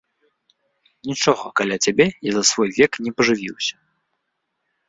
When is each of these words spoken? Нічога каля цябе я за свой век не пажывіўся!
Нічога 1.09 1.45
каля 1.61 1.77
цябе 1.87 2.07
я 2.31 2.35
за 2.39 2.43
свой 2.53 2.69
век 2.81 2.91
не 3.09 3.15
пажывіўся! 3.19 3.75